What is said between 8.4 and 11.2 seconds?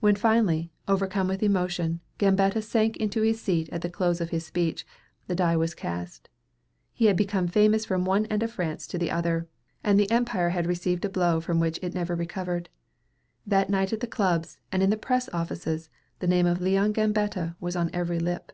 of France to the other, and the Empire had received a